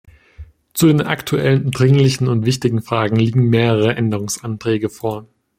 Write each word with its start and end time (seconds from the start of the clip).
Zu 0.73 0.87
den 0.87 1.01
aktuellen, 1.01 1.69
dringlichen 1.69 2.27
und 2.27 2.43
wichtigen 2.43 2.81
Fragen 2.81 3.17
liegen 3.17 3.51
mehrere 3.51 3.95
Änderungsanträge 3.97 4.89
vor. 4.89 5.27